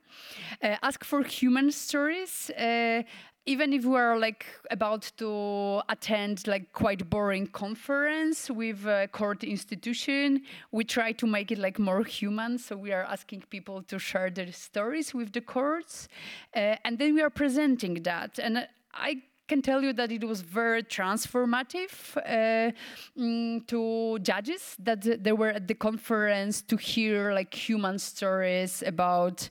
[0.62, 2.52] Uh, ask for human stories.
[2.52, 3.04] Uh,
[3.46, 9.44] even if we are like about to attend like quite boring conference with a court
[9.44, 13.98] institution we try to make it like more human so we are asking people to
[13.98, 16.08] share their stories with the courts
[16.56, 19.20] uh, and then we are presenting that and i
[19.52, 22.72] can tell you that it was very transformative uh,
[23.20, 29.50] mm, to judges that they were at the conference to hear like human stories about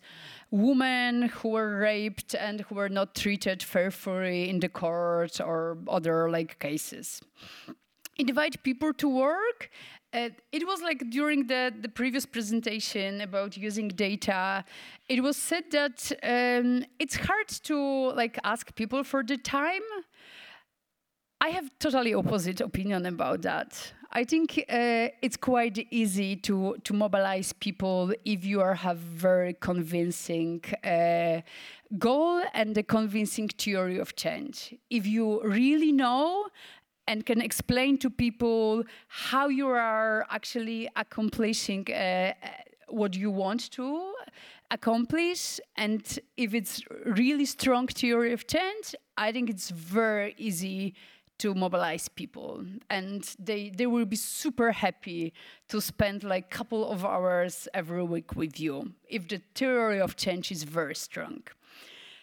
[0.51, 6.31] women who were raped and who were not treated fairly in the court or other
[6.31, 7.21] like cases.
[8.17, 9.71] Invite people to work
[10.13, 14.65] uh, it was like during the, the previous presentation about using data,
[15.09, 19.83] it was said that um, it's hard to like ask people for the time.
[21.41, 23.93] I have totally opposite opinion about that.
[24.13, 29.55] I think uh, it's quite easy to to mobilize people if you are have very
[29.55, 31.43] convincing uh,
[31.97, 34.75] goal and a convincing theory of change.
[34.91, 36.49] If you really know
[37.11, 42.33] and can explain to people how you are actually accomplishing uh,
[42.89, 44.15] what you want to
[44.71, 45.59] accomplish.
[45.77, 46.03] And
[46.37, 48.95] if it's really strong theory of change
[49.27, 50.95] i think it's very easy
[51.41, 52.65] to mobilize people.
[52.91, 55.33] And they they will be super happy
[55.71, 58.75] to spend like couple of hours every week with you
[59.09, 61.43] if the theory of change is very strong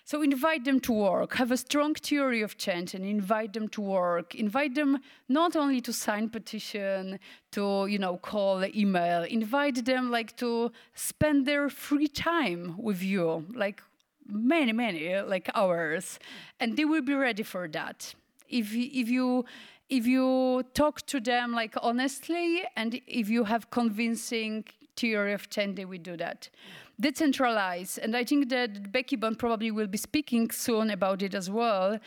[0.08, 3.82] so invite them to work, have a strong theory of change and invite them to
[3.82, 4.36] work.
[4.36, 7.20] Invite them not only to sign petition,
[7.52, 13.48] to, you know, call, email, invite them like to spend their free time with you,
[13.54, 13.84] like
[14.26, 16.20] many, many like hours.
[16.58, 18.15] And they will be ready for that.
[18.48, 19.43] If, if you
[19.89, 24.65] if you talk to them like honestly and if you have convincing
[24.97, 26.49] theory of change, they will do that
[27.01, 27.97] decentralize.
[27.97, 31.99] And I think that Becky Bond probably will be speaking soon about it as well.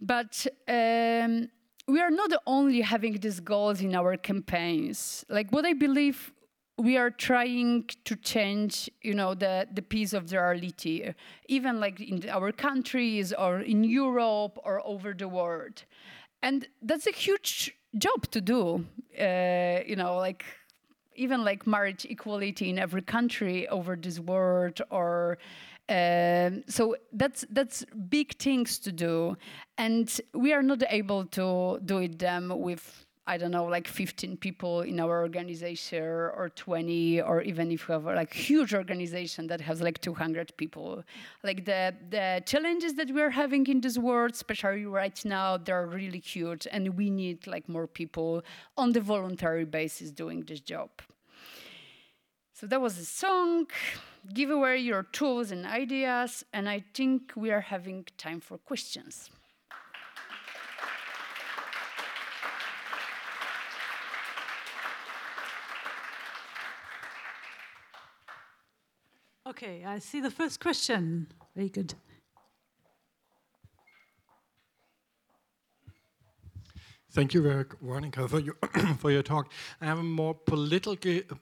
[0.00, 1.48] But um,
[1.86, 5.24] we are not only having these goals in our campaigns.
[5.28, 6.32] Like what I believe
[6.76, 11.14] we are trying to change you know the the piece of the reality
[11.46, 15.84] even like in our countries or in europe or over the world
[16.42, 18.84] and that's a huge job to do
[19.20, 20.44] uh, you know like
[21.16, 25.38] even like marriage equality in every country over this world or
[25.88, 29.36] Um, so that's that's big things to do,
[29.76, 34.36] and we are not able to do it them with I don't know, like 15
[34.36, 39.62] people in our organization or 20, or even if we have like huge organization that
[39.62, 41.02] has like 200 people.
[41.42, 46.18] Like the, the challenges that we're having in this world, especially right now, they're really
[46.18, 48.42] huge and we need like more people
[48.76, 50.90] on the voluntary basis doing this job.
[52.52, 53.66] So that was a song.
[54.32, 59.28] Give away your tools and ideas, and I think we are having time for questions.
[69.56, 71.28] Okay, I see the first question.
[71.54, 71.94] Very good.
[77.12, 78.56] Thank you, Weronika, for your,
[78.98, 79.52] for your talk.
[79.80, 80.96] I have a more political,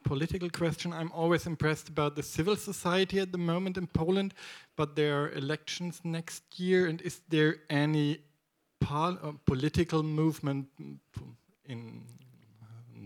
[0.04, 0.92] political question.
[0.92, 4.34] I'm always impressed about the civil society at the moment in Poland,
[4.76, 8.18] but there are elections next year, and is there any
[8.90, 10.66] uh, political movement
[11.64, 12.02] in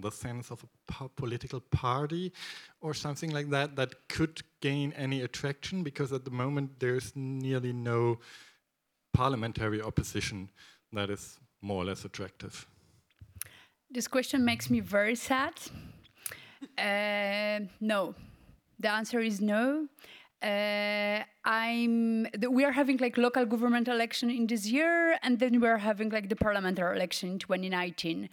[0.00, 0.75] the sense of a
[1.16, 2.32] political party
[2.80, 7.72] or something like that that could gain any attraction because at the moment there's nearly
[7.72, 8.18] no
[9.12, 10.50] parliamentary opposition
[10.92, 12.66] that is more or less attractive.
[13.90, 15.54] This question makes me very sad.
[16.78, 18.14] uh, no,
[18.78, 19.88] the answer is no.
[20.42, 22.26] Uh, I'm.
[22.50, 26.10] We are having like local government election in this year, and then we are having
[26.10, 28.28] like the parliamentary election in 2019.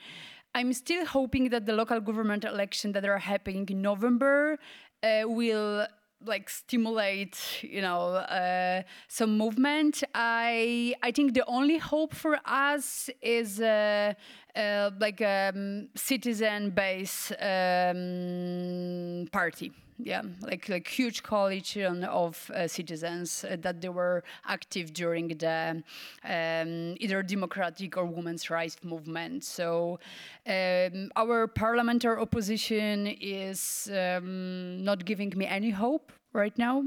[0.56, 4.60] I'm still hoping that the local government election that are happening in November
[5.01, 5.88] uh, will
[6.26, 10.04] like stimulate you know uh, some movement.
[10.16, 14.14] I i think the only hope for us is uh,
[14.56, 22.68] uh, like a um, citizen based um, party yeah, like like huge coalition of uh,
[22.68, 25.84] citizens uh, that they were active during the
[26.24, 29.44] um, either democratic or women's rights movement.
[29.44, 30.00] So
[30.48, 36.84] um, our parliamentary opposition is um, not giving me any hope right now.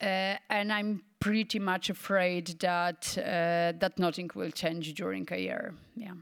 [0.00, 5.74] Uh, and I'm pretty much afraid that uh, that nothing will change during a year.
[5.94, 6.14] Yeah.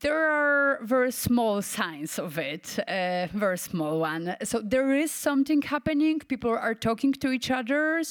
[0.00, 4.36] There are very small signs of it, uh, very small one.
[4.44, 6.20] So there is something happening.
[6.20, 8.02] People are talking to each other.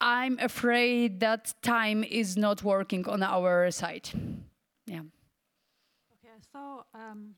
[0.00, 4.08] I'm afraid that time is not working on our side.
[4.86, 5.00] Yeah.
[5.00, 7.34] Okay, so um,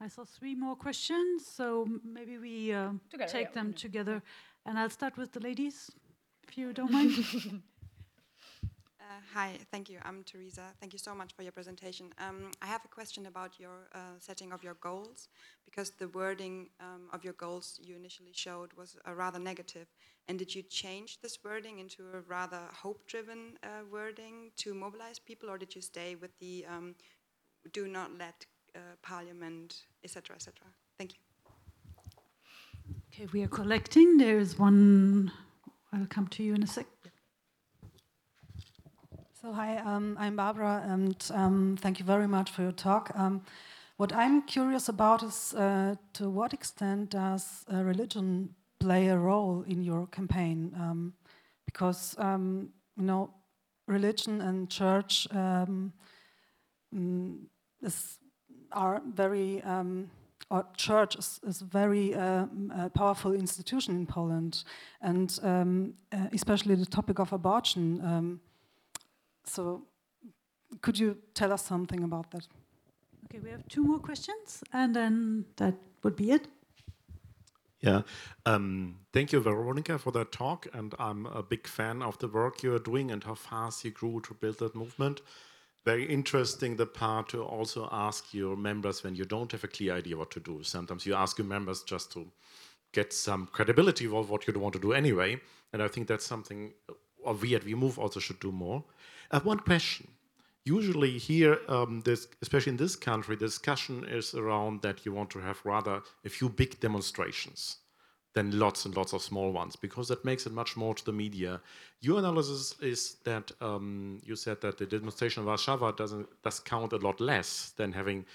[0.00, 4.22] I saw three more questions, so maybe we uh, together, take yeah, them together,
[4.66, 5.90] and I'll start with the ladies,
[6.46, 7.12] if you don't mind.
[9.14, 9.98] Uh, hi, thank you.
[10.02, 10.62] I'm Teresa.
[10.80, 12.12] Thank you so much for your presentation.
[12.18, 15.28] Um, I have a question about your uh, setting of your goals,
[15.64, 19.86] because the wording um, of your goals you initially showed was uh, rather negative.
[20.26, 25.48] And did you change this wording into a rather hope-driven uh, wording to mobilize people,
[25.48, 26.96] or did you stay with the um,
[27.72, 30.66] "do not let uh, Parliament," etc., etc.?
[30.98, 31.18] Thank you.
[33.12, 34.16] Okay, we are collecting.
[34.16, 35.30] There is one.
[35.92, 36.86] I'll come to you in a sec.
[39.44, 43.10] So hi, um, I'm Barbara, and um, thank you very much for your talk.
[43.14, 43.42] Um,
[43.98, 49.62] what I'm curious about is uh, to what extent does uh, religion play a role
[49.68, 50.72] in your campaign?
[50.80, 51.12] Um,
[51.66, 53.34] because um, you know,
[53.86, 55.92] religion and church um,
[56.96, 57.36] mm,
[57.82, 58.18] is,
[58.72, 59.62] are very
[60.48, 62.46] or church is, is very uh,
[62.78, 64.64] a powerful institution in Poland,
[65.02, 68.40] and uh, especially the topic of abortion.
[69.44, 69.82] So
[70.80, 72.46] could you tell us something about that?
[73.26, 76.48] Okay, we have two more questions, and then that would be it.
[77.80, 78.02] Yeah,
[78.46, 80.66] um, thank you, Weronika, for that talk.
[80.72, 83.90] And I'm a big fan of the work you are doing and how fast you
[83.90, 85.20] grew to build that movement.
[85.84, 89.94] Very interesting the part to also ask your members when you don't have a clear
[89.94, 90.62] idea what to do.
[90.62, 92.26] Sometimes you ask your members just to
[92.92, 95.38] get some credibility of what you want to do anyway.
[95.74, 98.82] And I think that's something uh, we at WeMove also should do more.
[99.34, 100.06] I have one question.
[100.64, 105.30] Usually here, um, this, especially in this country, the discussion is around that you want
[105.30, 107.78] to have rather a few big demonstrations
[108.34, 111.12] than lots and lots of small ones, because that makes it much more to the
[111.12, 111.60] media.
[112.00, 116.92] Your analysis is that um, you said that the demonstration of Warsaw doesn't does count
[116.92, 118.26] a lot less than having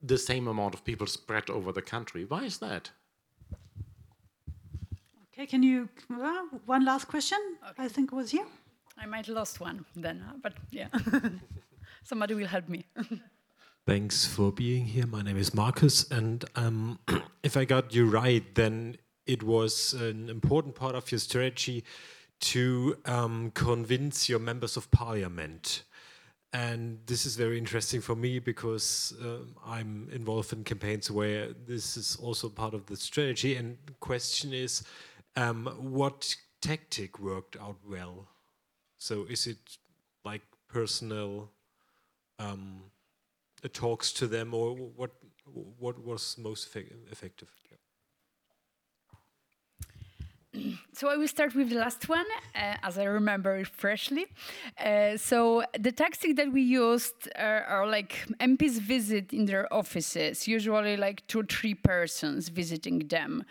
[0.00, 2.24] the same amount of people spread over the country.
[2.24, 2.88] Why is that?
[5.32, 7.38] Okay, can you uh, one last question?
[7.70, 7.82] Okay.
[7.84, 8.46] I think was here.
[9.00, 10.88] I might lost one then, but yeah.
[12.04, 12.84] Somebody will help me.
[13.86, 15.06] Thanks for being here.
[15.06, 16.98] My name is Marcus, and um,
[17.42, 21.82] if I got you right, then it was an important part of your strategy
[22.40, 25.84] to um, convince your members of parliament.
[26.52, 31.96] And this is very interesting for me because uh, I'm involved in campaigns where this
[31.96, 33.56] is also part of the strategy.
[33.56, 34.82] And question is,
[35.36, 38.28] um, what tactic worked out well?
[39.00, 39.78] So is it
[40.26, 41.50] like personal
[42.38, 42.82] um,
[43.72, 45.10] talks to them, or what?
[45.78, 46.76] What was most
[47.10, 47.48] effective?
[50.92, 54.26] so I will start with the last one, uh, as I remember it freshly.
[54.78, 60.46] Uh, so the tactic that we used are, are, like MPs visit in their offices,
[60.46, 63.44] usually like two, or three persons visiting them,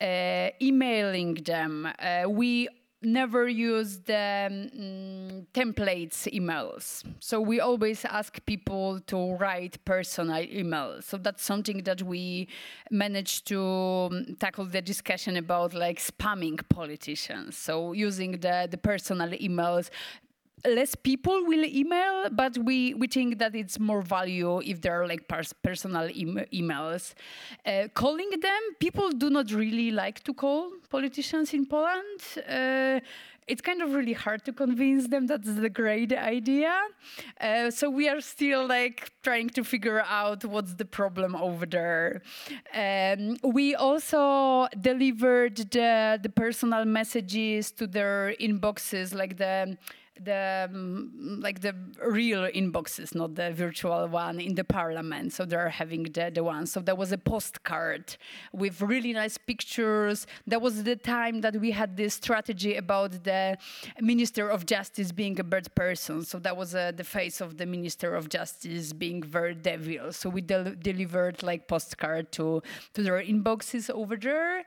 [0.00, 1.88] uh, emailing them.
[1.98, 2.68] Uh, we
[3.02, 7.04] never use the um, templates emails.
[7.20, 11.04] So we always ask people to write personal emails.
[11.04, 12.48] So that's something that we
[12.90, 17.56] managed to um, tackle the discussion about like spamming politicians.
[17.56, 19.90] So using the, the personal emails,
[20.64, 25.06] less people will email, but we, we think that it's more value if there are
[25.06, 27.14] like pers personal emails.
[27.64, 32.20] Uh, calling them, people do not really like to call politicians in Poland.
[32.48, 33.00] Uh,
[33.46, 36.74] it's kind of really hard to convince them that's the great idea.
[37.40, 42.22] Uh, so we are still like trying to figure out what's the problem over there.
[42.74, 49.78] Um, we also delivered the, the personal messages to their inboxes, like the
[50.22, 55.32] the um, like the real inboxes, not the virtual one in the parliament.
[55.32, 56.66] So they're having the, the one.
[56.66, 58.16] So there was a postcard
[58.52, 60.26] with really nice pictures.
[60.46, 63.58] That was the time that we had this strategy about the
[64.00, 66.24] Minister of Justice being a bad person.
[66.24, 70.12] So that was uh, the face of the Minister of Justice being very devil.
[70.12, 72.62] So we del delivered like postcard to
[72.94, 74.64] to their inboxes over there.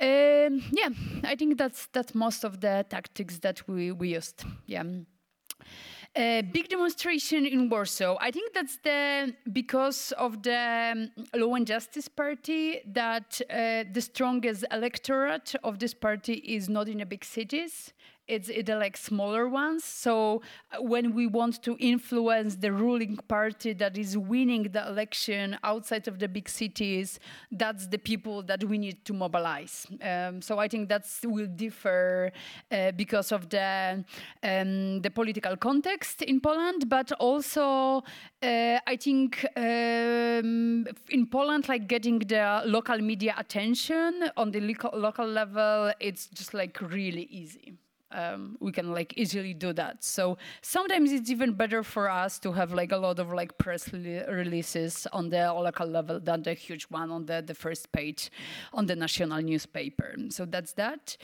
[0.00, 0.90] Um, yeah,
[1.24, 4.44] I think that's that's most of the tactics that we, we used.
[4.66, 4.84] Yeah.
[6.16, 8.16] A big demonstration in Warsaw.
[8.20, 14.00] I think that's the because of the um, Law and Justice Party that uh, the
[14.00, 17.92] strongest electorate of this party is not in the big cities
[18.28, 19.84] it's it like smaller ones.
[19.84, 25.58] So uh, when we want to influence the ruling party that is winning the election
[25.64, 27.18] outside of the big cities,
[27.50, 29.86] that's the people that we need to mobilize.
[30.02, 32.30] Um, so I think that will differ
[32.70, 34.04] uh, because of the
[34.42, 38.02] um, the political context in Poland, but also
[38.42, 44.60] uh, I think um, in Poland, like getting the local media attention on the
[44.92, 47.78] local level, it's just like really easy
[48.12, 50.02] um, we can like easily do that.
[50.02, 53.92] So sometimes it's even better for us to have like a lot of like press
[53.92, 58.30] releases on the local level than the huge one on the, the first page
[58.72, 60.14] on the national newspaper.
[60.30, 61.16] So that's that.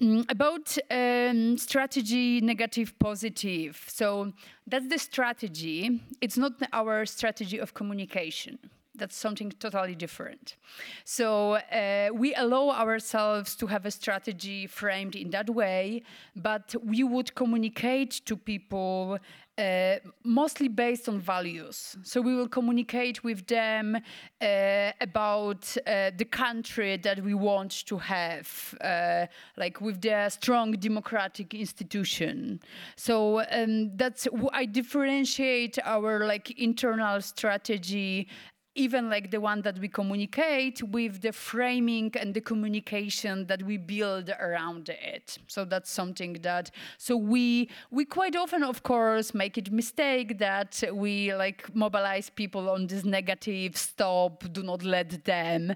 [0.00, 3.84] Mm, about um, strategy, negative, positive.
[3.88, 4.32] So
[4.66, 6.00] that's the strategy.
[6.20, 8.58] It's not our strategy of communication
[8.94, 10.56] that's something totally different.
[11.04, 16.02] So uh, we allow ourselves to have a strategy framed in that way,
[16.36, 19.18] but we would communicate to people
[19.60, 21.96] uh, mostly based on values.
[22.02, 23.96] So we will communicate with them
[24.40, 29.26] uh, about uh, the country that we want to have, uh,
[29.58, 32.60] like with the strong democratic institution.
[32.96, 38.28] So um, that's I differentiate our like internal strategy
[38.76, 43.76] even like the one that we communicate with the framing and the communication that we
[43.76, 45.38] build around it.
[45.48, 50.82] So that's something that so we we quite often of course make it mistake that
[50.92, 55.74] we like mobilize people on this negative stop do not let them.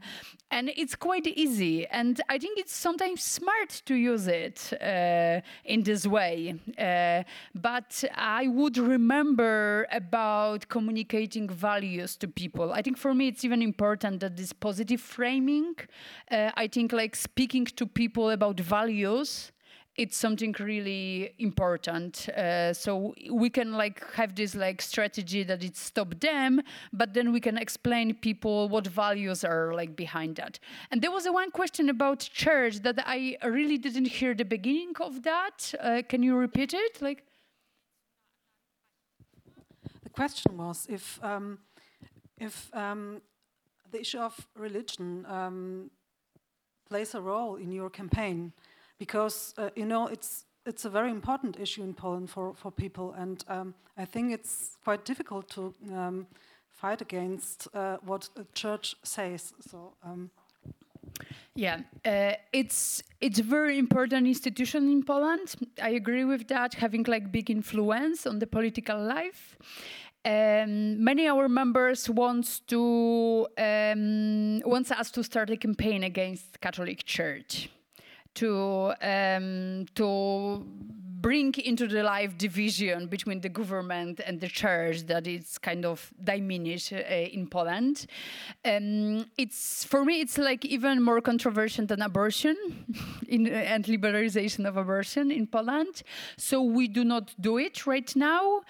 [0.52, 1.86] And it's quite easy.
[1.88, 6.54] And i think it's sometimes smart to use it uh, in this way.
[6.78, 7.24] Uh,
[7.56, 12.72] but i would remember about communicating values to people.
[12.72, 15.74] I think for me it's even important that this positive framing
[16.30, 19.52] uh, i think like speaking to people about values
[19.96, 22.28] it's something really important.
[22.30, 26.60] Uh, so we can like have this like strategy that it stop them,
[26.92, 30.58] but then we can explain people what values are like behind that.
[30.90, 34.94] And there was a one question about church that I really didn't hear the beginning
[35.00, 35.72] of that.
[35.80, 37.00] Uh, can you repeat it?
[37.00, 37.24] Like
[40.02, 41.58] the question was if um,
[42.38, 43.20] if um,
[43.90, 45.90] the issue of religion um,
[46.88, 48.52] plays a role in your campaign
[48.98, 53.12] because uh, you know it's it's a very important issue in Poland for, for people,
[53.12, 56.26] and um, I think it's quite difficult to um,
[56.70, 59.52] fight against uh, what the church says.
[59.60, 59.94] So.
[60.02, 60.30] Um.
[61.54, 65.54] Yeah, uh, it's it's a very important institution in Poland.
[65.80, 69.56] I agree with that, having like big influence on the political life.
[70.26, 77.04] Um, many our members wants to um, wants us to start a campaign against Catholic
[77.04, 77.68] Church
[78.34, 80.64] to um, to
[81.24, 86.12] bring into the life division between the government and the church that is kind of
[86.22, 88.04] diminished uh, in Poland.
[88.62, 92.56] Um, it's for me, it's like even more controversial than abortion
[93.28, 96.02] in, uh, and liberalization of abortion in Poland.
[96.36, 98.60] So we do not do it right now.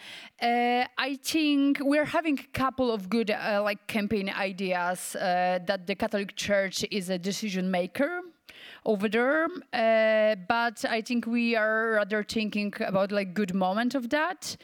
[0.41, 5.89] Uh, I think we're having a couple of good uh, like campaign ideas uh, that
[5.89, 8.23] the Catholic Church is a decision maker
[8.85, 9.47] over there.
[9.73, 14.57] Uh, but I think we are rather thinking about like good moment of that.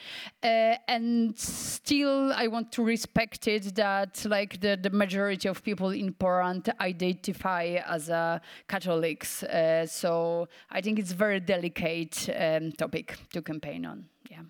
[0.42, 5.90] Uh, and still, I want to respect it that like the, the majority of people
[5.90, 9.42] in Poland identify as a Catholics.
[9.42, 14.06] Uh, so I think it's very delicate um, topic to campaign on.
[14.30, 14.42] Yeah.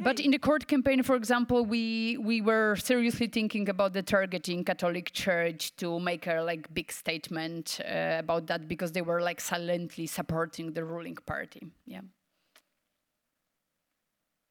[0.00, 4.64] But in the court campaign, for example, we we were seriously thinking about the targeting
[4.64, 9.40] Catholic Church to make a like big statement uh, about that because they were like
[9.40, 11.66] silently supporting the ruling party.
[11.86, 12.02] Yeah.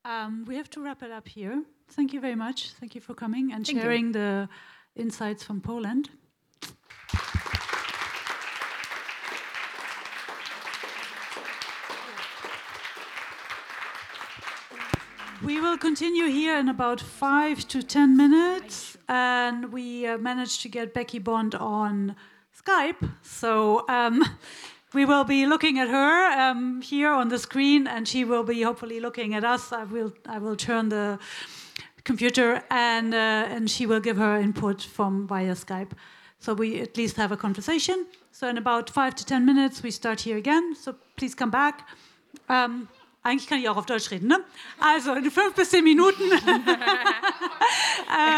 [0.06, 1.64] Um, we have to wrap it up here.
[1.90, 2.72] Thank you very much.
[2.80, 4.50] Thank you for coming and Thank sharing the
[4.96, 6.10] insights from Poland.
[15.48, 20.68] We will continue here in about five to ten minutes, and we uh, managed to
[20.68, 22.18] get Becky Bond on
[22.54, 23.14] Skype.
[23.22, 24.26] So um,
[24.94, 28.62] we will be looking at her um, here on the screen, and she will be
[28.62, 29.72] hopefully looking at us.
[29.72, 31.18] I will I will turn the
[32.04, 35.94] computer, and uh, and she will give her input from via Skype.
[36.40, 38.06] So we at least have a conversation.
[38.34, 40.76] So in about five to ten minutes, we start here again.
[40.76, 41.88] So please come back.
[42.50, 42.90] Um,
[43.28, 44.40] eigentlich kann ich auch auf Deutsch reden, ne?
[44.80, 46.24] Also in fünf bis zehn Minuten.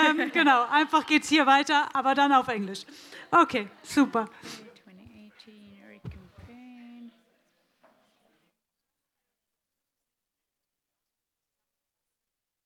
[0.09, 2.85] ähm, genau, einfach geht's hier weiter, aber dann auf Englisch.
[3.31, 4.25] Okay, super.